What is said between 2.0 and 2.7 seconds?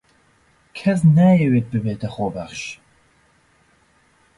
خۆبەخش.